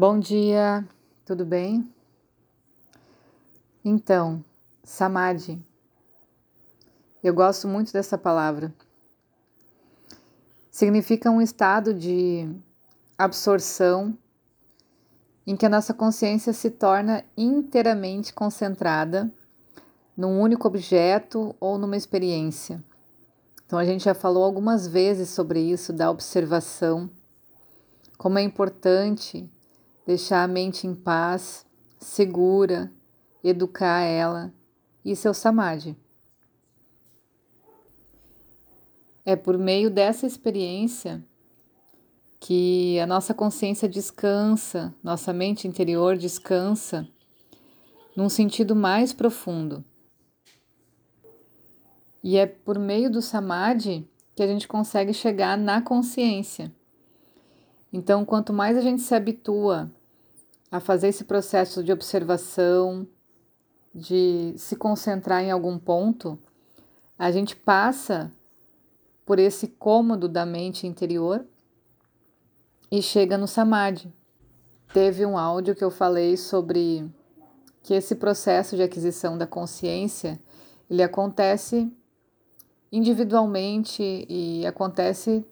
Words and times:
Bom 0.00 0.18
dia, 0.18 0.88
tudo 1.26 1.44
bem? 1.44 1.86
Então, 3.84 4.42
Samadhi. 4.82 5.62
Eu 7.22 7.34
gosto 7.34 7.68
muito 7.68 7.92
dessa 7.92 8.16
palavra. 8.16 8.72
Significa 10.70 11.30
um 11.30 11.42
estado 11.42 11.92
de 11.92 12.48
absorção 13.18 14.16
em 15.46 15.54
que 15.54 15.66
a 15.66 15.68
nossa 15.68 15.92
consciência 15.92 16.54
se 16.54 16.70
torna 16.70 17.22
inteiramente 17.36 18.32
concentrada 18.32 19.30
num 20.16 20.40
único 20.40 20.66
objeto 20.66 21.54
ou 21.60 21.76
numa 21.76 21.98
experiência. 21.98 22.82
Então, 23.66 23.78
a 23.78 23.84
gente 23.84 24.04
já 24.04 24.14
falou 24.14 24.44
algumas 24.44 24.86
vezes 24.86 25.28
sobre 25.28 25.60
isso, 25.60 25.92
da 25.92 26.10
observação, 26.10 27.10
como 28.16 28.38
é 28.38 28.42
importante 28.42 29.46
deixar 30.10 30.42
a 30.42 30.48
mente 30.48 30.88
em 30.88 30.94
paz, 30.94 31.64
segura, 31.96 32.92
educar 33.44 34.00
ela. 34.00 34.52
Isso 35.04 35.28
é 35.28 35.30
o 35.30 35.34
samadhi. 35.34 35.96
É 39.24 39.36
por 39.36 39.56
meio 39.56 39.88
dessa 39.88 40.26
experiência 40.26 41.24
que 42.40 42.98
a 42.98 43.06
nossa 43.06 43.32
consciência 43.32 43.88
descansa, 43.88 44.92
nossa 45.00 45.32
mente 45.32 45.68
interior 45.68 46.16
descansa 46.16 47.06
num 48.16 48.28
sentido 48.28 48.74
mais 48.74 49.12
profundo. 49.12 49.84
E 52.20 52.36
é 52.36 52.46
por 52.46 52.80
meio 52.80 53.08
do 53.08 53.22
samadhi 53.22 54.10
que 54.34 54.42
a 54.42 54.46
gente 54.48 54.66
consegue 54.66 55.14
chegar 55.14 55.56
na 55.56 55.80
consciência. 55.80 56.74
Então, 57.92 58.24
quanto 58.24 58.52
mais 58.52 58.76
a 58.76 58.80
gente 58.80 59.02
se 59.02 59.14
habitua 59.14 59.88
a 60.70 60.78
fazer 60.78 61.08
esse 61.08 61.24
processo 61.24 61.82
de 61.82 61.92
observação, 61.92 63.06
de 63.94 64.54
se 64.56 64.76
concentrar 64.76 65.42
em 65.42 65.50
algum 65.50 65.78
ponto, 65.78 66.38
a 67.18 67.30
gente 67.30 67.56
passa 67.56 68.32
por 69.26 69.38
esse 69.38 69.68
cômodo 69.68 70.28
da 70.28 70.46
mente 70.46 70.86
interior 70.86 71.44
e 72.90 73.02
chega 73.02 73.36
no 73.36 73.46
samadhi. 73.46 74.12
Teve 74.92 75.26
um 75.26 75.36
áudio 75.36 75.74
que 75.74 75.84
eu 75.84 75.90
falei 75.90 76.36
sobre 76.36 77.08
que 77.82 77.94
esse 77.94 78.14
processo 78.14 78.76
de 78.76 78.82
aquisição 78.82 79.36
da 79.36 79.46
consciência, 79.46 80.40
ele 80.88 81.02
acontece 81.02 81.92
individualmente 82.92 84.26
e 84.28 84.66
acontece 84.66 85.44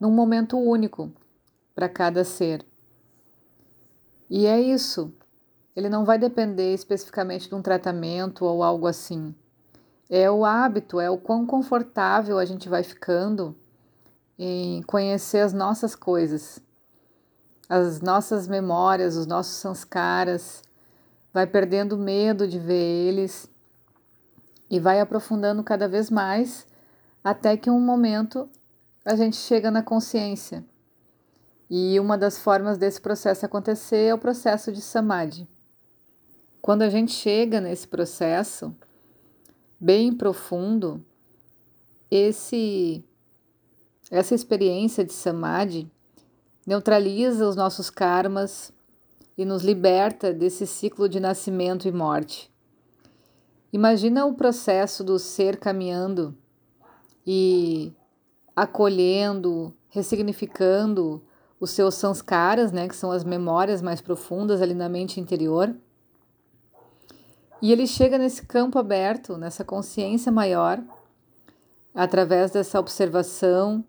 num 0.00 0.10
momento 0.10 0.58
único 0.58 1.12
para 1.74 1.88
cada 1.88 2.24
ser. 2.24 2.64
E 4.28 4.46
é 4.46 4.60
isso. 4.60 5.12
Ele 5.74 5.88
não 5.88 6.04
vai 6.04 6.18
depender 6.18 6.72
especificamente 6.72 7.48
de 7.48 7.54
um 7.54 7.62
tratamento 7.62 8.44
ou 8.44 8.62
algo 8.62 8.86
assim. 8.86 9.34
É 10.08 10.30
o 10.30 10.44
hábito, 10.44 11.00
é 11.00 11.10
o 11.10 11.18
quão 11.18 11.44
confortável 11.44 12.38
a 12.38 12.44
gente 12.44 12.68
vai 12.68 12.82
ficando 12.82 13.56
em 14.38 14.82
conhecer 14.82 15.40
as 15.40 15.52
nossas 15.52 15.94
coisas, 15.94 16.60
as 17.68 18.00
nossas 18.00 18.46
memórias, 18.46 19.16
os 19.16 19.26
nossos 19.26 19.56
sanskaras, 19.56 20.62
vai 21.32 21.46
perdendo 21.46 21.98
medo 21.98 22.46
de 22.46 22.58
ver 22.58 22.74
eles 22.74 23.50
e 24.70 24.80
vai 24.80 25.00
aprofundando 25.00 25.62
cada 25.62 25.88
vez 25.88 26.10
mais 26.10 26.66
até 27.22 27.56
que 27.56 27.70
um 27.70 27.80
momento 27.80 28.48
a 29.04 29.14
gente 29.16 29.36
chega 29.36 29.70
na 29.70 29.82
consciência 29.82 30.64
e 31.68 31.98
uma 31.98 32.16
das 32.16 32.38
formas 32.38 32.78
desse 32.78 33.00
processo 33.00 33.44
acontecer 33.44 34.06
é 34.08 34.14
o 34.14 34.18
processo 34.18 34.72
de 34.72 34.80
samadhi. 34.80 35.48
Quando 36.62 36.82
a 36.82 36.88
gente 36.88 37.12
chega 37.12 37.60
nesse 37.60 37.86
processo 37.86 38.74
bem 39.78 40.12
profundo, 40.12 41.04
esse 42.10 43.04
essa 44.10 44.34
experiência 44.34 45.04
de 45.04 45.12
samadhi 45.12 45.90
neutraliza 46.64 47.48
os 47.48 47.56
nossos 47.56 47.90
karmas 47.90 48.72
e 49.36 49.44
nos 49.44 49.62
liberta 49.62 50.32
desse 50.32 50.66
ciclo 50.66 51.08
de 51.08 51.18
nascimento 51.18 51.88
e 51.88 51.92
morte. 51.92 52.50
Imagina 53.72 54.24
o 54.24 54.34
processo 54.34 55.02
do 55.02 55.18
ser 55.18 55.58
caminhando 55.58 56.36
e 57.26 57.92
acolhendo, 58.54 59.74
ressignificando 59.88 61.22
os 61.58 61.70
seus 61.70 61.94
sanskaras, 61.94 62.70
né, 62.72 62.88
que 62.88 62.96
são 62.96 63.10
as 63.10 63.24
memórias 63.24 63.80
mais 63.80 64.00
profundas 64.00 64.60
ali 64.60 64.74
na 64.74 64.88
mente 64.88 65.20
interior. 65.20 65.74
E 67.62 67.72
ele 67.72 67.86
chega 67.86 68.18
nesse 68.18 68.44
campo 68.44 68.78
aberto, 68.78 69.38
nessa 69.38 69.64
consciência 69.64 70.30
maior, 70.30 70.82
através 71.94 72.50
dessa 72.50 72.78
observação, 72.78 73.82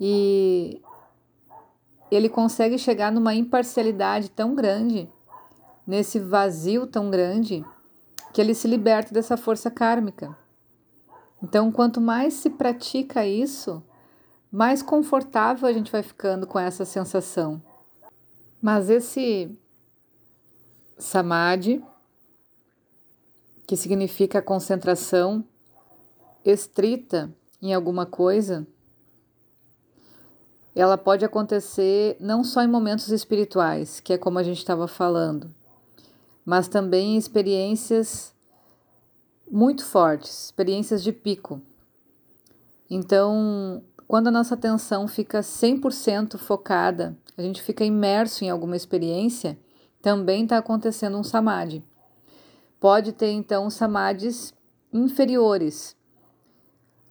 e 0.00 0.82
ele 2.10 2.28
consegue 2.28 2.76
chegar 2.76 3.12
numa 3.12 3.34
imparcialidade 3.34 4.30
tão 4.30 4.54
grande, 4.54 5.08
nesse 5.86 6.18
vazio 6.18 6.86
tão 6.86 7.10
grande, 7.10 7.64
que 8.32 8.40
ele 8.40 8.54
se 8.54 8.66
liberta 8.66 9.14
dessa 9.14 9.36
força 9.36 9.70
kármica. 9.70 10.36
Então, 11.42 11.70
quanto 11.70 12.00
mais 12.00 12.34
se 12.34 12.50
pratica 12.50 13.24
isso, 13.24 13.82
mais 14.50 14.82
confortável 14.82 15.68
a 15.68 15.72
gente 15.72 15.92
vai 15.92 16.02
ficando 16.02 16.46
com 16.46 16.58
essa 16.58 16.84
sensação. 16.84 17.62
Mas 18.60 18.90
esse 18.90 19.56
samadhi, 20.98 21.82
que 23.66 23.76
significa 23.76 24.42
concentração 24.42 25.44
estrita 26.44 27.32
em 27.62 27.72
alguma 27.72 28.04
coisa, 28.04 28.66
ela 30.74 30.96
pode 30.96 31.24
acontecer 31.24 32.16
não 32.20 32.42
só 32.42 32.62
em 32.62 32.68
momentos 32.68 33.08
espirituais, 33.10 34.00
que 34.00 34.12
é 34.12 34.18
como 34.18 34.38
a 34.38 34.42
gente 34.42 34.58
estava 34.58 34.86
falando, 34.86 35.54
mas 36.44 36.68
também 36.68 37.14
em 37.14 37.16
experiências 37.16 38.34
muito 39.50 39.84
fortes, 39.84 40.46
experiências 40.46 41.02
de 41.02 41.12
pico. 41.12 41.60
Então, 42.88 43.82
quando 44.10 44.26
a 44.26 44.32
nossa 44.32 44.54
atenção 44.54 45.06
fica 45.06 45.38
100% 45.38 46.36
focada, 46.36 47.16
a 47.38 47.42
gente 47.42 47.62
fica 47.62 47.84
imerso 47.84 48.44
em 48.44 48.50
alguma 48.50 48.74
experiência, 48.74 49.56
também 50.02 50.42
está 50.42 50.58
acontecendo 50.58 51.16
um 51.16 51.22
samadhi. 51.22 51.84
Pode 52.80 53.12
ter 53.12 53.30
então 53.30 53.70
samadhis 53.70 54.52
inferiores, 54.92 55.96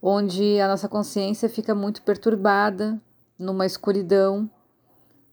onde 0.02 0.60
a 0.60 0.68
nossa 0.68 0.90
consciência 0.90 1.48
fica 1.48 1.74
muito 1.74 2.02
perturbada, 2.02 3.02
numa 3.40 3.66
escuridão, 3.66 4.52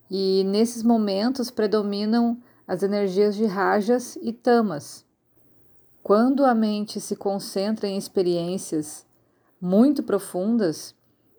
e 0.08 0.44
nesses 0.44 0.84
momentos 0.84 1.50
predominam 1.50 2.40
as 2.64 2.84
energias 2.84 3.34
de 3.34 3.44
rajas 3.44 4.16
e 4.22 4.32
tamas. 4.32 5.04
Quando 6.00 6.44
a 6.44 6.54
mente 6.54 7.00
se 7.00 7.16
concentra 7.16 7.88
em 7.88 7.96
experiências 7.96 9.04
muito 9.60 10.04
profundas, 10.04 10.95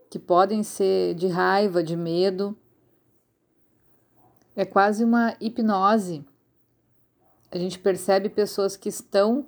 que 0.09 0.19
podem 0.19 0.63
ser 0.63 1.15
de 1.15 1.27
raiva, 1.27 1.83
de 1.83 1.95
medo. 1.95 2.57
É 4.55 4.65
quase 4.65 5.03
uma 5.03 5.35
hipnose. 5.39 6.25
A 7.51 7.57
gente 7.57 7.79
percebe 7.79 8.29
pessoas 8.29 8.75
que 8.75 8.89
estão 8.89 9.47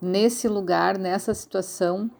nesse 0.00 0.48
lugar, 0.48 0.98
nessa 0.98 1.34
situação 1.34 2.10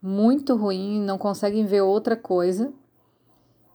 muito 0.00 0.54
ruim, 0.54 1.00
não 1.00 1.18
conseguem 1.18 1.64
ver 1.64 1.80
outra 1.80 2.16
coisa 2.16 2.72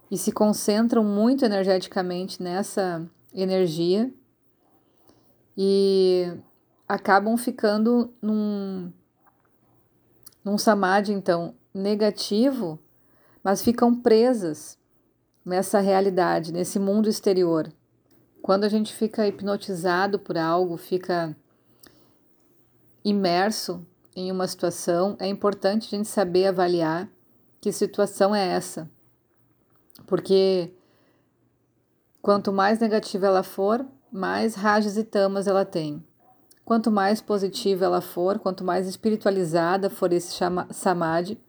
e 0.09 0.17
se 0.17 0.31
concentram 0.31 1.03
muito 1.03 1.43
energeticamente 1.43 2.41
nessa 2.41 3.09
energia 3.33 4.13
e 5.57 6.37
acabam 6.87 7.35
ficando 7.37 8.13
num, 8.21 8.91
num 10.43 10.57
samadhi, 10.57 11.13
então, 11.13 11.55
negativo, 11.73 12.79
mas 13.43 13.61
ficam 13.61 13.93
presas 13.95 14.77
nessa 15.43 15.79
realidade, 15.79 16.51
nesse 16.53 16.79
mundo 16.79 17.09
exterior. 17.09 17.71
Quando 18.41 18.63
a 18.63 18.69
gente 18.69 18.93
fica 18.93 19.27
hipnotizado 19.27 20.19
por 20.19 20.37
algo, 20.37 20.77
fica 20.77 21.35
imerso 23.03 23.85
em 24.15 24.31
uma 24.31 24.47
situação, 24.47 25.15
é 25.19 25.27
importante 25.27 25.87
a 25.87 25.97
gente 25.97 26.07
saber 26.07 26.47
avaliar 26.47 27.09
que 27.59 27.71
situação 27.71 28.35
é 28.35 28.47
essa. 28.47 28.89
Porque 30.05 30.73
quanto 32.21 32.51
mais 32.51 32.79
negativa 32.79 33.27
ela 33.27 33.43
for, 33.43 33.85
mais 34.11 34.55
rajas 34.55 34.97
e 34.97 35.03
tamas 35.03 35.47
ela 35.47 35.63
tem. 35.63 36.03
Quanto 36.65 36.91
mais 36.91 37.21
positiva 37.21 37.85
ela 37.85 38.01
for, 38.01 38.39
quanto 38.39 38.63
mais 38.63 38.87
espiritualizada 38.87 39.89
for 39.89 40.11
esse 40.11 40.37
samadhi, 40.71 41.39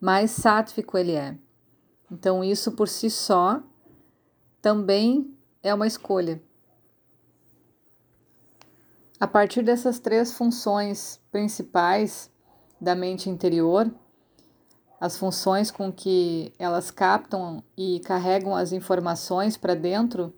mais 0.00 0.30
sátvico 0.30 0.96
ele 0.96 1.12
é. 1.12 1.36
Então, 2.10 2.44
isso 2.44 2.72
por 2.72 2.88
si 2.88 3.10
só 3.10 3.62
também 4.60 5.34
é 5.62 5.74
uma 5.74 5.86
escolha. 5.86 6.42
A 9.18 9.26
partir 9.26 9.62
dessas 9.62 9.98
três 9.98 10.34
funções 10.34 11.20
principais 11.32 12.30
da 12.80 12.94
mente 12.94 13.30
interior, 13.30 13.90
as 15.00 15.16
funções 15.16 15.70
com 15.70 15.92
que 15.92 16.52
elas 16.58 16.90
captam 16.90 17.62
e 17.76 18.00
carregam 18.00 18.54
as 18.54 18.72
informações 18.72 19.56
para 19.56 19.74
dentro, 19.74 20.34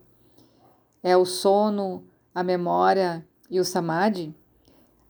é 1.02 1.16
o 1.16 1.24
sono, 1.24 2.04
a 2.34 2.42
memória 2.42 3.26
e 3.50 3.60
o 3.60 3.64
samadhi. 3.64 4.34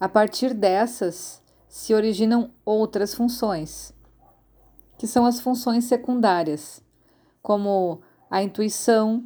A 0.01 0.09
partir 0.09 0.55
dessas 0.55 1.43
se 1.69 1.93
originam 1.93 2.51
outras 2.65 3.15
funções, 3.15 3.93
que 4.99 5.07
são 5.07 5.25
as 5.25 5.41
funções 5.41 5.85
secundárias, 5.85 6.83
como 7.41 8.03
a 8.29 8.43
intuição, 8.43 9.25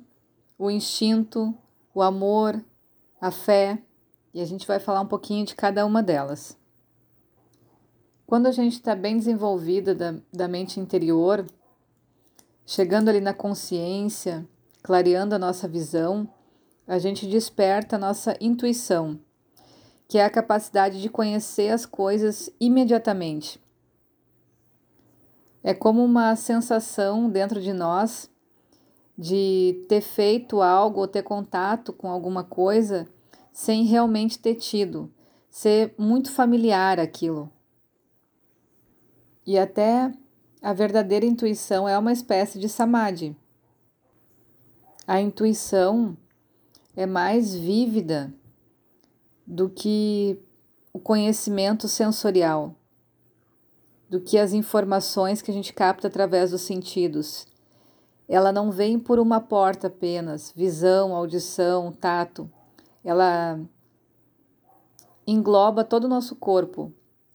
o 0.58 0.70
instinto, 0.70 1.56
o 1.94 2.02
amor, 2.02 2.62
a 3.20 3.30
fé 3.30 3.82
e 4.34 4.40
a 4.40 4.44
gente 4.44 4.66
vai 4.66 4.78
falar 4.78 5.00
um 5.00 5.06
pouquinho 5.06 5.46
de 5.46 5.54
cada 5.54 5.84
uma 5.84 6.02
delas. 6.02 6.56
Quando 8.26 8.46
a 8.46 8.52
gente 8.52 8.74
está 8.74 8.94
bem 8.94 9.16
desenvolvida 9.16 9.94
da, 9.94 10.14
da 10.32 10.46
mente 10.46 10.78
interior, 10.78 11.46
chegando 12.64 13.08
ali 13.08 13.20
na 13.20 13.34
consciência, 13.34 14.46
clareando 14.82 15.34
a 15.34 15.38
nossa 15.38 15.66
visão, 15.66 16.28
a 16.86 16.98
gente 16.98 17.26
desperta 17.26 17.96
a 17.96 17.98
nossa 17.98 18.36
intuição, 18.40 19.18
que 20.08 20.18
é 20.18 20.24
a 20.24 20.30
capacidade 20.30 21.00
de 21.00 21.08
conhecer 21.08 21.70
as 21.70 21.86
coisas 21.86 22.50
imediatamente. 22.60 23.60
É 25.62 25.72
como 25.72 26.04
uma 26.04 26.34
sensação 26.34 27.30
dentro 27.30 27.60
de 27.60 27.72
nós 27.72 28.30
de 29.16 29.84
ter 29.88 30.00
feito 30.00 30.60
algo 30.60 31.00
ou 31.00 31.08
ter 31.08 31.22
contato 31.22 31.92
com 31.92 32.10
alguma 32.10 32.42
coisa 32.42 33.08
sem 33.52 33.84
realmente 33.84 34.38
ter 34.38 34.54
tido, 34.54 35.12
ser 35.50 35.94
muito 35.98 36.32
familiar 36.32 36.98
aquilo. 36.98 37.50
E 39.46 39.58
até 39.58 40.12
a 40.62 40.72
verdadeira 40.72 41.26
intuição 41.26 41.88
é 41.88 41.98
uma 41.98 42.12
espécie 42.12 42.58
de 42.58 42.68
samadhi. 42.68 43.36
A 45.06 45.20
intuição 45.20 46.16
é 46.96 47.04
mais 47.04 47.54
vívida 47.54 48.32
do 49.46 49.68
que 49.68 50.38
o 50.92 50.98
conhecimento 50.98 51.88
sensorial, 51.88 52.76
do 54.12 54.20
que 54.20 54.36
as 54.36 54.52
informações 54.52 55.40
que 55.40 55.50
a 55.50 55.54
gente 55.54 55.72
capta 55.72 56.06
através 56.06 56.50
dos 56.50 56.60
sentidos. 56.60 57.46
Ela 58.28 58.52
não 58.52 58.70
vem 58.70 58.98
por 58.98 59.18
uma 59.18 59.40
porta 59.40 59.86
apenas, 59.86 60.52
visão, 60.54 61.16
audição, 61.16 61.90
tato 61.90 62.48
ela 63.04 63.58
engloba 65.26 65.82
todo 65.82 66.04
o 66.04 66.08
nosso 66.08 66.36
corpo. 66.36 66.92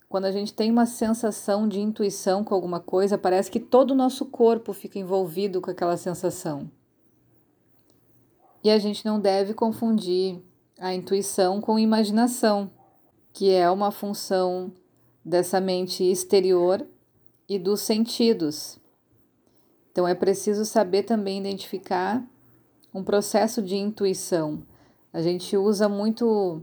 Quando 0.08 0.26
a 0.26 0.32
gente 0.32 0.54
tem 0.54 0.72
uma 0.72 0.86
sensação 0.86 1.68
de 1.68 1.82
intuição 1.82 2.44
com 2.44 2.54
alguma 2.54 2.80
coisa, 2.80 3.18
parece 3.18 3.52
que 3.52 3.60
todo 3.60 3.92
o 3.92 3.96
nosso 3.96 4.26
corpo 4.28 4.72
fica 4.72 4.98
envolvido 4.98 5.60
com 5.60 5.70
aquela 5.70 5.98
sensação. 5.98 6.70
E 8.64 8.70
a 8.70 8.78
gente 8.78 9.04
não 9.04 9.20
deve 9.20 9.54
confundir 9.54 10.40
a 10.80 10.94
intuição 10.94 11.60
com 11.60 11.80
imaginação, 11.80 12.70
que 13.34 13.50
é 13.52 13.68
uma 13.70 13.92
função 13.92 14.72
dessa 15.28 15.60
mente 15.60 16.04
exterior 16.04 16.86
e 17.48 17.60
dos 17.60 17.82
sentidos. 17.82 18.80
Então 19.92 20.08
é 20.08 20.16
preciso 20.16 20.66
saber 20.66 21.04
também 21.04 21.40
identificar 21.40 22.26
um 22.94 23.04
processo 23.04 23.62
de 23.62 23.76
intuição 23.76 24.64
a 25.18 25.22
gente 25.22 25.58
usa 25.58 25.90
muito 25.90 26.62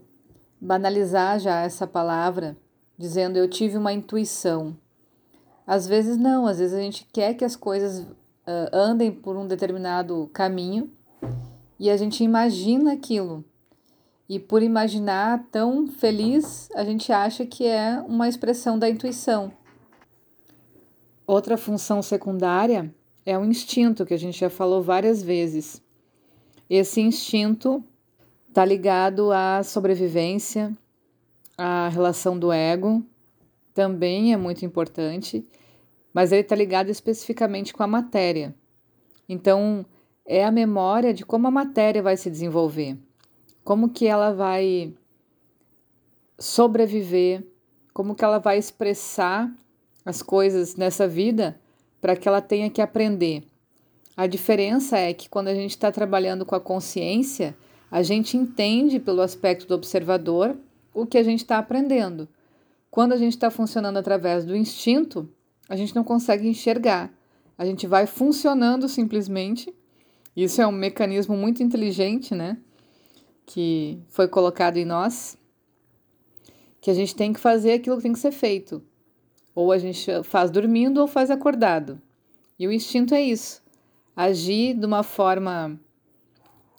banalizar 0.61 1.41
já 1.41 1.63
essa 1.63 1.89
palavra, 1.89 2.57
dizendo 2.97 3.37
eu 3.37 3.49
tive 3.49 3.77
uma 3.77 3.93
intuição. 3.93 4.77
Às 5.67 5.89
vezes 5.89 6.17
não, 6.17 6.47
às 6.47 6.61
vezes 6.61 6.73
a 6.73 6.81
gente 6.81 7.05
quer 7.13 7.35
que 7.35 7.45
as 7.45 7.57
coisas 7.57 8.01
uh, 8.01 8.71
andem 8.73 9.11
por 9.11 9.37
um 9.37 9.49
determinado 9.49 10.31
caminho 10.33 10.89
e 11.81 11.91
a 11.91 11.97
gente 11.97 12.23
imagina 12.23 12.93
aquilo. 12.93 13.45
E 14.29 14.39
por 14.39 14.63
imaginar 14.63 15.47
tão 15.51 15.87
feliz, 15.87 16.69
a 16.75 16.85
gente 16.85 17.13
acha 17.13 17.45
que 17.45 17.67
é 17.67 18.01
uma 18.09 18.29
expressão 18.29 18.79
da 18.79 18.89
intuição. 18.89 19.53
Outra 21.27 21.57
função 21.57 22.03
secundária 22.03 22.95
é 23.25 23.39
o 23.39 23.45
instinto, 23.45 24.05
que 24.07 24.15
a 24.15 24.19
gente 24.19 24.39
já 24.39 24.51
falou 24.51 24.83
várias 24.83 25.23
vezes. 25.23 25.83
Esse 26.69 27.01
instinto 27.01 27.85
Está 28.55 28.65
ligado 28.65 29.33
à 29.33 29.65
sobrevivência, 29.65 30.73
à 31.59 31.89
relação 31.89 32.39
do 32.39 32.53
ego, 32.53 33.05
também 33.75 34.33
é 34.33 34.37
muito 34.37 34.65
importante, 34.65 35.45
mas 36.13 36.31
ele 36.31 36.43
está 36.43 36.55
ligado 36.55 36.89
especificamente 36.89 37.75
com 37.75 37.83
a 37.83 37.89
matéria. 37.89 38.55
Então, 39.29 39.85
é 40.25 40.45
a 40.45 40.53
memória 40.53 41.13
de 41.13 41.27
como 41.27 41.49
a 41.49 41.51
matéria 41.51 42.01
vai 42.01 42.17
se 42.17 42.31
desenvolver, 42.31 42.97
como 43.65 43.89
que 43.89 44.07
ela 44.07 44.33
vai 44.33 44.93
sobreviver, 46.39 47.43
como 47.93 48.15
que 48.15 48.23
ela 48.25 48.39
vai 48.39 48.59
expressar 48.59 49.51
as 50.05 50.23
coisas 50.23 50.77
nessa 50.77 51.09
vida 51.09 51.59
para 52.01 52.15
que 52.15 52.29
ela 52.29 52.43
tenha 52.43 52.69
que 52.69 52.83
aprender. 52.83 53.43
A 54.17 54.27
diferença 54.27 54.99
é 54.99 55.15
que 55.15 55.29
quando 55.29 55.49
a 55.49 55.55
gente 55.55 55.71
está 55.71 55.91
trabalhando 55.91 56.45
com 56.45 56.55
a 56.55 56.61
consciência, 56.61 57.57
a 57.91 58.03
gente 58.03 58.37
entende 58.37 59.01
pelo 59.01 59.23
aspecto 59.23 59.67
do 59.67 59.75
observador 59.75 60.57
o 60.93 61.07
que 61.07 61.17
a 61.17 61.23
gente 61.23 61.41
está 61.41 61.59
aprendendo. 61.59 62.29
Quando 62.91 63.13
a 63.13 63.17
gente 63.17 63.33
está 63.33 63.51
funcionando 63.51 63.97
através 63.97 64.45
do 64.45 64.55
instinto, 64.55 65.29
a 65.69 65.75
gente 65.75 65.97
não 65.97 66.05
consegue 66.05 66.47
enxergar. 66.47 67.13
A 67.57 67.65
gente 67.65 67.87
vai 67.87 68.07
funcionando 68.07 68.89
simplesmente. 68.89 69.75
Isso 70.37 70.61
é 70.61 70.67
um 70.67 70.73
mecanismo 70.73 71.37
muito 71.37 71.63
inteligente, 71.63 72.35
né? 72.35 72.59
Que 73.47 74.03
foi 74.09 74.29
colocado 74.29 74.77
em 74.77 74.85
nós. 74.85 75.39
Que 76.81 76.91
a 76.91 76.95
gente 76.95 77.15
tem 77.15 77.33
que 77.33 77.41
fazer 77.41 77.73
aquilo 77.73 77.97
que 77.97 78.03
tem 78.03 78.13
que 78.13 78.19
ser 78.19 78.33
feito. 78.33 78.83
Ou 79.55 79.73
a 79.73 79.79
gente 79.79 80.07
faz 80.25 80.51
dormindo 80.51 81.01
ou 81.01 81.07
faz 81.07 81.31
acordado. 81.31 82.01
E 82.59 82.67
o 82.67 82.73
instinto 82.73 83.15
é 83.15 83.23
isso. 83.23 83.63
Agir 84.17 84.75
de 84.75 84.87
uma 84.87 85.03
forma 85.03 85.79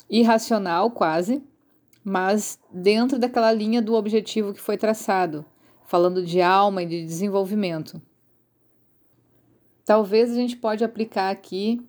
irracional 0.09 0.91
quase, 0.91 1.43
mas 2.03 2.59
dentro 2.71 3.17
daquela 3.17 3.51
linha 3.51 3.81
do 3.81 3.93
objetivo 3.93 4.53
que 4.53 4.61
foi 4.61 4.77
traçado, 4.77 5.45
falando 5.85 6.23
de 6.23 6.41
alma 6.41 6.83
e 6.83 6.85
de 6.85 7.03
desenvolvimento. 7.03 8.01
Talvez 9.83 10.31
a 10.31 10.35
gente 10.35 10.55
pode 10.55 10.83
aplicar 10.83 11.29
aqui 11.29 11.81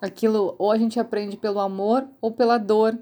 aquilo 0.00 0.54
ou 0.58 0.70
a 0.70 0.78
gente 0.78 0.98
aprende 0.98 1.36
pelo 1.36 1.60
amor 1.60 2.06
ou 2.20 2.32
pela 2.32 2.58
dor. 2.58 2.98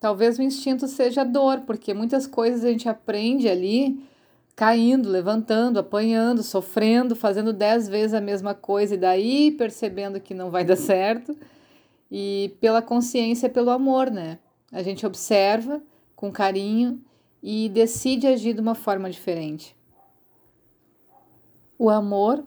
Talvez 0.00 0.38
o 0.38 0.42
instinto 0.42 0.86
seja 0.86 1.24
dor, 1.24 1.62
porque 1.62 1.92
muitas 1.92 2.26
coisas 2.26 2.64
a 2.64 2.68
gente 2.68 2.88
aprende 2.88 3.48
ali 3.48 4.00
caindo, 4.54 5.08
levantando, 5.08 5.78
apanhando, 5.78 6.42
sofrendo, 6.42 7.14
fazendo 7.14 7.52
dez 7.52 7.88
vezes 7.88 8.14
a 8.14 8.20
mesma 8.20 8.54
coisa 8.54 8.94
e 8.94 8.98
daí 8.98 9.52
percebendo 9.52 10.20
que 10.20 10.34
não 10.34 10.50
vai 10.50 10.64
dar 10.64 10.76
certo 10.76 11.36
e 12.10 12.56
pela 12.60 12.82
consciência, 12.82 13.48
pelo 13.48 13.70
amor, 13.70 14.10
né? 14.10 14.38
A 14.72 14.82
gente 14.82 15.06
observa 15.06 15.82
com 16.16 16.32
carinho 16.32 17.00
e 17.42 17.68
decide 17.68 18.26
agir 18.26 18.54
de 18.54 18.60
uma 18.60 18.74
forma 18.74 19.10
diferente. 19.10 19.76
O 21.78 21.88
amor 21.88 22.44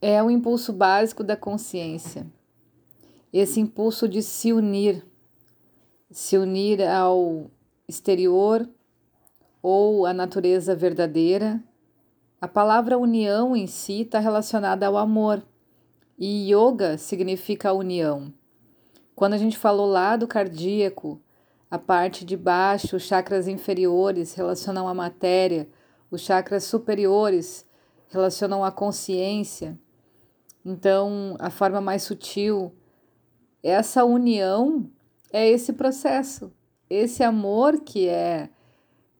é 0.00 0.22
o 0.22 0.30
impulso 0.30 0.72
básico 0.72 1.24
da 1.24 1.36
consciência. 1.36 2.26
Esse 3.32 3.58
impulso 3.58 4.08
de 4.08 4.22
se 4.22 4.52
unir, 4.52 5.04
se 6.12 6.36
unir 6.36 6.82
ao 6.82 7.50
exterior 7.88 8.68
ou 9.62 10.06
à 10.06 10.12
natureza 10.12 10.74
verdadeira. 10.74 11.62
A 12.40 12.46
palavra 12.46 12.98
união 12.98 13.56
em 13.56 13.66
si 13.66 14.02
está 14.02 14.18
relacionada 14.18 14.86
ao 14.86 14.96
amor, 14.96 15.42
e 16.18 16.52
yoga 16.52 16.98
significa 16.98 17.72
união. 17.72 18.32
Quando 19.14 19.34
a 19.34 19.38
gente 19.38 19.56
falou 19.56 19.86
lá 19.86 20.16
do 20.16 20.26
cardíaco, 20.26 21.20
a 21.70 21.78
parte 21.78 22.24
de 22.24 22.36
baixo, 22.36 22.96
os 22.96 23.02
chakras 23.02 23.48
inferiores 23.48 24.34
relacionam 24.34 24.86
à 24.86 24.94
matéria, 24.94 25.68
os 26.10 26.20
chakras 26.20 26.64
superiores 26.64 27.66
relacionam 28.08 28.62
à 28.62 28.70
consciência. 28.70 29.78
Então, 30.64 31.34
a 31.38 31.48
forma 31.50 31.80
mais 31.80 32.02
sutil, 32.02 32.72
essa 33.62 34.04
união 34.04 34.90
é 35.32 35.48
esse 35.48 35.72
processo, 35.72 36.52
esse 36.90 37.22
amor 37.22 37.80
que 37.80 38.08
é 38.08 38.50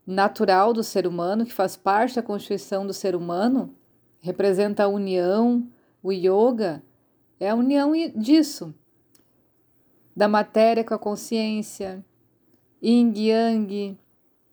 natural 0.07 0.73
do 0.73 0.83
ser 0.83 1.07
humano, 1.07 1.47
que 1.47 1.53
faz 1.53 1.77
parte 1.77 2.17
da 2.17 2.23
constituição 2.23 2.87
do 2.87 2.93
ser 2.93 3.17
humano, 3.17 3.75
representa 4.21 4.85
a 4.85 4.89
união, 4.89 5.67
o 6.03 6.13
yoga 6.13 6.83
é 7.41 7.49
a 7.51 7.55
união 7.55 7.93
disso 8.15 8.75
da 10.15 10.29
matéria 10.29 10.85
com 10.85 10.95
a 10.95 10.99
consciência, 10.99 12.05
yin 12.83 13.13
yang 13.17 13.99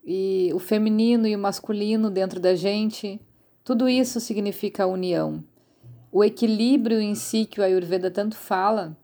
e 0.05 0.51
o 0.53 0.59
feminino 0.59 1.27
e 1.27 1.35
o 1.35 1.39
masculino 1.39 2.09
dentro 2.09 2.39
da 2.39 2.55
gente. 2.55 3.19
Tudo 3.63 3.89
isso 3.89 4.19
significa 4.19 4.83
a 4.83 4.87
união. 4.87 5.43
O 6.11 6.23
equilíbrio 6.23 6.99
em 6.99 7.13
si 7.13 7.45
que 7.45 7.59
o 7.59 7.63
Ayurveda 7.63 8.09
tanto 8.09 8.35
fala 8.35 8.97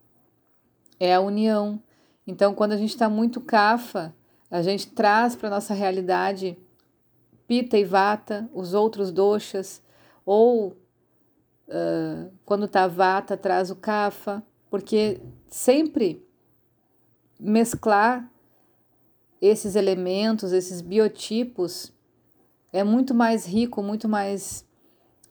é 1.00 1.14
a 1.14 1.20
união. 1.20 1.80
Então, 2.28 2.56
quando 2.56 2.72
a 2.72 2.78
gente 2.78 2.90
está 2.90 3.08
muito 3.10 3.40
kafa, 3.40 4.16
a 4.50 4.62
gente 4.62 4.88
traz 4.92 5.36
para 5.36 5.48
a 5.48 5.52
nossa 5.52 5.74
realidade 5.74 6.58
Pita 7.48 7.78
e 7.78 7.84
Vata, 7.84 8.50
os 8.54 8.74
outros 8.74 9.12
doshas, 9.12 9.82
ou 10.26 10.70
uh, 11.68 12.32
quando 12.44 12.66
está 12.66 12.88
Vata, 12.88 13.38
traz 13.38 13.70
o 13.70 13.76
Kapha, 13.76 14.44
porque 14.70 15.22
sempre 15.48 16.26
mesclar 17.40 18.32
esses 19.40 19.76
elementos, 19.76 20.52
esses 20.52 20.82
biotipos, 20.82 21.94
é 22.74 22.84
muito 22.84 23.14
mais 23.14 23.46
rico, 23.46 23.84
muito 23.84 24.10
mais 24.10 24.66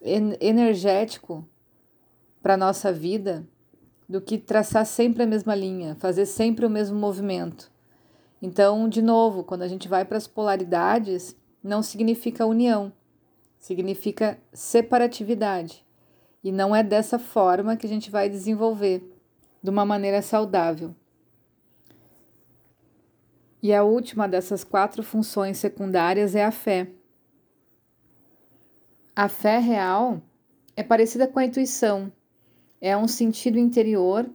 energético 0.01 1.49
para 2.43 2.55
a 2.55 2.59
nossa 2.59 2.93
vida 2.93 3.47
do 4.09 4.21
que 4.21 4.39
traçar 4.39 4.85
sempre 4.85 5.23
a 5.23 5.27
mesma 5.27 5.55
linha, 5.55 5.97
fazer 5.97 6.27
sempre 6.27 6.67
o 6.67 6.71
mesmo 6.71 6.99
movimento. 6.99 7.71
Então, 8.41 8.89
de 8.89 9.01
novo, 9.01 9.43
quando 9.43 9.63
a 9.63 9.69
gente 9.69 9.89
vai 9.89 10.05
para 10.05 10.19
as 10.19 10.27
polaridades, 10.27 11.35
não 11.63 11.83
significa 11.83 12.45
união, 12.45 12.93
significa 13.59 14.39
separatividade. 14.53 15.85
E 16.43 16.53
não 16.53 16.77
é 16.77 16.83
dessa 16.83 17.19
forma 17.19 17.77
que 17.77 17.87
a 17.87 17.89
gente 17.89 18.11
vai 18.11 18.29
desenvolver 18.29 19.03
de 19.63 19.71
uma 19.71 19.87
maneira 19.87 20.21
saudável. 20.21 20.95
E 23.63 23.73
a 23.73 23.83
última 23.83 24.29
dessas 24.29 24.63
quatro 24.63 25.03
funções 25.03 25.57
secundárias 25.57 26.35
é 26.35 26.45
a 26.45 26.51
fé. 26.51 26.91
A 29.17 29.27
fé 29.27 29.59
real 29.59 30.21
é 30.77 30.83
parecida 30.83 31.27
com 31.27 31.39
a 31.39 31.47
intuição, 31.47 32.13
é 32.85 32.95
um 32.95 33.09
sentido 33.09 33.59
interior 33.59 34.29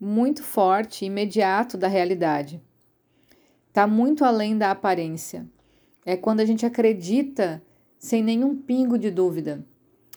muito 0.00 0.44
forte 0.44 1.04
imediato 1.04 1.76
da 1.76 1.88
realidade. 1.88 2.62
Está 3.66 3.88
muito 3.88 4.24
além 4.24 4.56
da 4.56 4.70
aparência. 4.70 5.44
É 6.06 6.16
quando 6.16 6.38
a 6.38 6.44
gente 6.44 6.64
acredita 6.64 7.60
sem 7.98 8.22
nenhum 8.22 8.56
pingo 8.56 8.96
de 8.96 9.10
dúvida. 9.10 9.66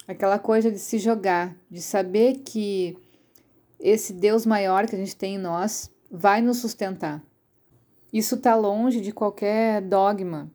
Aquela 0.07 0.37
coisa 0.37 0.69
de 0.69 0.77
se 0.77 0.99
jogar, 0.99 1.57
de 1.71 1.81
saber 1.81 2.43
que 2.45 2.95
esse 3.79 4.13
Deus 4.13 4.45
maior 4.45 4.85
que 4.85 4.95
a 4.95 4.99
gente 4.99 5.15
tem 5.15 5.33
em 5.33 5.39
nós 5.39 5.91
vai 6.11 6.39
nos 6.39 6.57
sustentar. 6.57 7.19
Isso 8.13 8.35
está 8.35 8.53
longe 8.53 9.01
de 9.01 9.11
qualquer 9.11 9.81
dogma. 9.81 10.51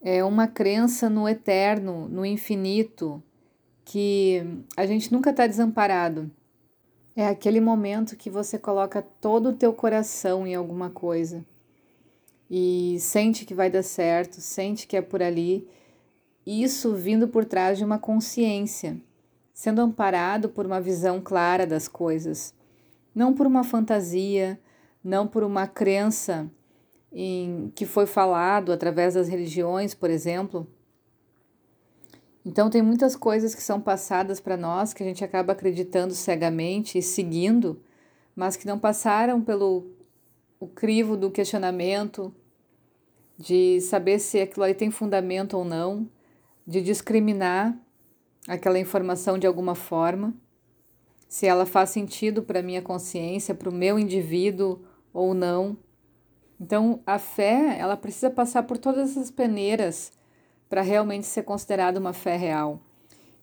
É 0.00 0.24
uma 0.24 0.48
crença 0.48 1.10
no 1.10 1.28
eterno, 1.28 2.08
no 2.08 2.24
infinito, 2.24 3.22
que 3.84 4.42
a 4.74 4.86
gente 4.86 5.12
nunca 5.12 5.28
está 5.28 5.46
desamparado. 5.46 6.30
É 7.18 7.26
aquele 7.26 7.60
momento 7.60 8.14
que 8.14 8.30
você 8.30 8.56
coloca 8.56 9.02
todo 9.02 9.48
o 9.48 9.52
teu 9.52 9.72
coração 9.72 10.46
em 10.46 10.54
alguma 10.54 10.88
coisa 10.88 11.44
e 12.48 12.96
sente 13.00 13.44
que 13.44 13.52
vai 13.52 13.68
dar 13.68 13.82
certo, 13.82 14.40
sente 14.40 14.86
que 14.86 14.96
é 14.96 15.02
por 15.02 15.20
ali. 15.20 15.68
Isso 16.46 16.94
vindo 16.94 17.26
por 17.26 17.44
trás 17.44 17.76
de 17.76 17.84
uma 17.84 17.98
consciência, 17.98 18.96
sendo 19.52 19.80
amparado 19.80 20.48
por 20.48 20.64
uma 20.64 20.80
visão 20.80 21.20
clara 21.20 21.66
das 21.66 21.88
coisas, 21.88 22.54
não 23.12 23.34
por 23.34 23.48
uma 23.48 23.64
fantasia, 23.64 24.56
não 25.02 25.26
por 25.26 25.42
uma 25.42 25.66
crença 25.66 26.48
em 27.10 27.72
que 27.74 27.84
foi 27.84 28.06
falado 28.06 28.70
através 28.70 29.14
das 29.14 29.26
religiões, 29.26 29.92
por 29.92 30.08
exemplo. 30.08 30.68
Então 32.48 32.70
tem 32.70 32.80
muitas 32.80 33.14
coisas 33.14 33.54
que 33.54 33.60
são 33.62 33.78
passadas 33.78 34.40
para 34.40 34.56
nós 34.56 34.94
que 34.94 35.02
a 35.02 35.06
gente 35.06 35.22
acaba 35.22 35.52
acreditando 35.52 36.14
cegamente 36.14 36.96
e 36.96 37.02
seguindo, 37.02 37.78
mas 38.34 38.56
que 38.56 38.66
não 38.66 38.78
passaram 38.78 39.42
pelo 39.42 39.84
o 40.58 40.66
crivo 40.66 41.14
do 41.14 41.30
questionamento, 41.30 42.34
de 43.36 43.82
saber 43.82 44.18
se 44.18 44.40
aquilo 44.40 44.64
aí 44.64 44.72
tem 44.72 44.90
fundamento 44.90 45.58
ou 45.58 45.64
não, 45.64 46.08
de 46.66 46.80
discriminar 46.80 47.78
aquela 48.48 48.78
informação 48.78 49.38
de 49.38 49.46
alguma 49.46 49.74
forma, 49.74 50.32
se 51.28 51.46
ela 51.46 51.66
faz 51.66 51.90
sentido 51.90 52.42
para 52.42 52.62
minha 52.62 52.80
consciência, 52.80 53.54
para 53.54 53.68
o 53.68 53.74
meu 53.74 53.98
indivíduo 53.98 54.80
ou 55.12 55.34
não. 55.34 55.76
Então, 56.58 57.02
a 57.04 57.18
fé, 57.18 57.76
ela 57.78 57.94
precisa 57.94 58.30
passar 58.30 58.62
por 58.62 58.78
todas 58.78 59.10
essas 59.10 59.30
peneiras 59.30 60.17
para 60.68 60.82
realmente 60.82 61.26
ser 61.26 61.42
considerada 61.42 61.98
uma 61.98 62.12
fé 62.12 62.36
real. 62.36 62.80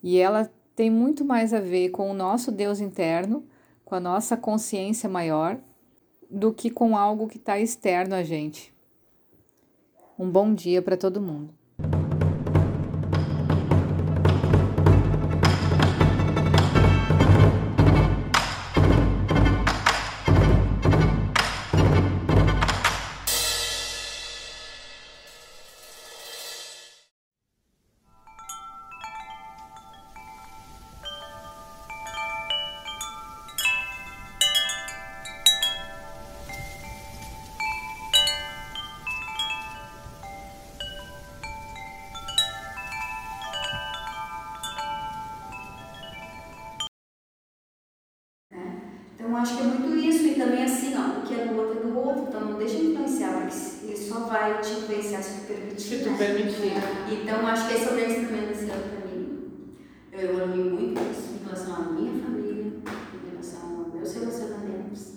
E 0.01 0.17
ela 0.19 0.51
tem 0.75 0.89
muito 0.89 1.23
mais 1.25 1.53
a 1.53 1.59
ver 1.59 1.89
com 1.89 2.09
o 2.11 2.13
nosso 2.13 2.51
Deus 2.51 2.79
interno, 2.79 3.45
com 3.83 3.95
a 3.95 3.99
nossa 3.99 4.35
consciência 4.35 5.09
maior, 5.09 5.57
do 6.29 6.53
que 6.53 6.69
com 6.69 6.97
algo 6.97 7.27
que 7.27 7.37
está 7.37 7.59
externo 7.59 8.15
a 8.15 8.23
gente. 8.23 8.73
Um 10.17 10.29
bom 10.29 10.53
dia 10.53 10.81
para 10.81 10.97
todo 10.97 11.21
mundo. 11.21 11.53
Deixa 52.65 52.83
influenciar, 52.83 53.33
porque 53.33 53.85
ele 53.85 53.97
só 53.97 54.19
vai 54.21 54.59
te 54.59 54.71
influenciar 54.71 55.21
se 55.21 55.41
tu 55.41 55.47
permitir. 55.47 55.81
Se 55.81 56.03
tu 56.03 56.17
permitir. 56.17 56.73
Então 57.11 57.47
acho 57.47 57.67
que 57.67 57.73
esse 57.75 57.83
é 57.83 57.91
o 57.91 57.95
grande 57.95 58.13
ensinamento 58.13 58.47
desse 58.47 58.71
ano 58.71 58.83
para 58.89 59.11
mim. 59.11 59.75
Eu 60.11 60.19
evolui 60.21 60.69
muito 60.69 61.01
isso 61.11 61.35
em 61.35 61.45
relação 61.45 61.75
à 61.75 61.79
minha 61.91 62.23
família, 62.23 62.63
em 62.63 63.29
relação 63.29 63.79
aos 63.79 63.93
meus 63.93 64.13
relacionamentos. 64.13 65.11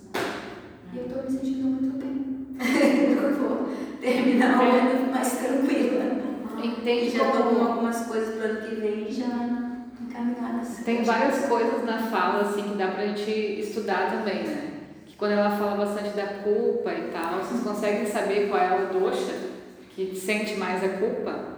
E 0.92 0.98
eu 0.98 1.06
estou 1.06 1.22
me 1.22 1.30
sentindo 1.30 1.66
muito 1.68 1.98
bem. 1.98 2.46
eu 3.16 3.34
vou 3.36 3.68
terminar 4.00 4.58
o 4.58 4.62
ano 4.62 5.10
mais 5.10 5.32
tranquila. 5.32 6.18
Entendi. 6.62 7.10
Já 7.16 7.28
estou 7.28 7.54
com 7.54 7.62
algumas 7.62 8.06
coisas 8.06 8.34
para 8.34 8.46
o 8.46 8.50
ano 8.50 8.68
que 8.68 8.74
vem 8.74 9.10
já 9.10 9.26
encaminhadas. 10.02 10.84
Tem 10.84 11.02
várias 11.02 11.46
coisas 11.46 11.84
na 11.84 11.98
fala 11.98 12.42
assim 12.42 12.62
que 12.62 12.76
dá 12.76 12.88
pra 12.88 13.06
gente 13.06 13.30
estudar 13.30 14.10
também, 14.10 14.42
né? 14.44 14.67
Quando 15.18 15.32
ela 15.32 15.50
fala 15.50 15.84
bastante 15.84 16.10
da 16.10 16.26
culpa 16.44 16.92
e 16.92 17.10
tal, 17.10 17.40
vocês 17.40 17.60
conseguem 17.64 18.06
saber 18.06 18.48
qual 18.48 18.62
é 18.62 18.84
o 18.84 19.00
dosha 19.00 19.34
que 19.90 20.14
sente 20.14 20.54
mais 20.54 20.82
a 20.84 20.90
culpa? 20.90 21.57